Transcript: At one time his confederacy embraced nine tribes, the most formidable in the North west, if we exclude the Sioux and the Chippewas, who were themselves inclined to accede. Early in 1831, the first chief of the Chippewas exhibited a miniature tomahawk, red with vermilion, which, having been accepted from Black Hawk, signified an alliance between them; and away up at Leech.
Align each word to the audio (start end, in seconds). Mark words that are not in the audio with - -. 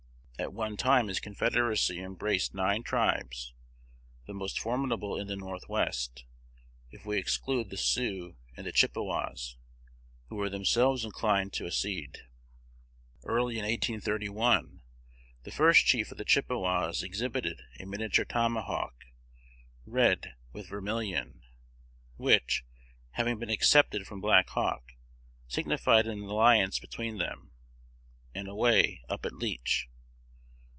At 0.39 0.53
one 0.53 0.75
time 0.75 1.07
his 1.07 1.19
confederacy 1.19 2.01
embraced 2.01 2.55
nine 2.55 2.81
tribes, 2.81 3.53
the 4.25 4.33
most 4.33 4.59
formidable 4.59 5.15
in 5.15 5.27
the 5.27 5.35
North 5.35 5.69
west, 5.69 6.25
if 6.89 7.05
we 7.05 7.19
exclude 7.19 7.69
the 7.69 7.77
Sioux 7.77 8.35
and 8.57 8.65
the 8.65 8.71
Chippewas, 8.71 9.57
who 10.29 10.35
were 10.37 10.49
themselves 10.49 11.05
inclined 11.05 11.53
to 11.53 11.67
accede. 11.67 12.23
Early 13.23 13.59
in 13.59 13.65
1831, 13.65 14.81
the 15.43 15.51
first 15.51 15.85
chief 15.85 16.11
of 16.11 16.17
the 16.17 16.25
Chippewas 16.25 17.03
exhibited 17.03 17.61
a 17.79 17.85
miniature 17.85 18.25
tomahawk, 18.25 18.95
red 19.85 20.33
with 20.51 20.69
vermilion, 20.69 21.43
which, 22.15 22.63
having 23.11 23.37
been 23.37 23.51
accepted 23.51 24.07
from 24.07 24.21
Black 24.21 24.49
Hawk, 24.49 24.93
signified 25.47 26.07
an 26.07 26.21
alliance 26.21 26.79
between 26.79 27.19
them; 27.19 27.51
and 28.33 28.47
away 28.47 29.03
up 29.07 29.23
at 29.23 29.33
Leech. 29.33 29.87